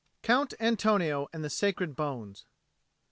[0.23, 2.47] COUNT ANTONIO AND THE SACRED BONES.